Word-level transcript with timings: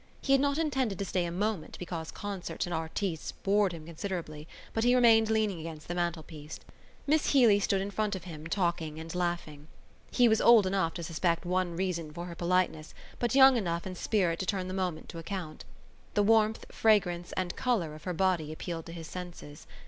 He 0.19 0.31
had 0.33 0.41
not 0.41 0.57
intended 0.57 0.97
to 0.97 1.05
stay 1.05 1.25
a 1.25 1.31
moment 1.31 1.77
because 1.77 2.09
concerts 2.09 2.65
and 2.65 2.73
artistes 2.73 3.33
bored 3.43 3.71
him 3.71 3.85
considerably 3.85 4.47
but 4.73 4.83
he 4.83 4.95
remained 4.95 5.29
leaning 5.29 5.59
against 5.59 5.87
the 5.87 5.93
mantelpiece. 5.93 6.59
Miss 7.05 7.33
Healy 7.33 7.59
stood 7.59 7.81
in 7.81 7.91
front 7.91 8.15
of 8.15 8.23
him, 8.23 8.47
talking 8.47 8.99
and 8.99 9.13
laughing. 9.13 9.67
He 10.09 10.27
was 10.27 10.41
old 10.41 10.65
enough 10.65 10.95
to 10.95 11.03
suspect 11.03 11.45
one 11.45 11.75
reason 11.75 12.11
for 12.11 12.25
her 12.25 12.33
politeness 12.35 12.95
but 13.19 13.35
young 13.35 13.57
enough 13.57 13.85
in 13.85 13.93
spirit 13.93 14.39
to 14.39 14.45
turn 14.47 14.67
the 14.67 14.73
moment 14.73 15.07
to 15.09 15.19
account. 15.19 15.65
The 16.15 16.23
warmth, 16.23 16.65
fragrance 16.73 17.31
and 17.33 17.55
colour 17.55 17.93
of 17.93 18.05
her 18.05 18.13
body 18.15 18.51
appealed 18.51 18.87
to 18.87 18.93
his 18.93 19.05
senses. 19.05 19.67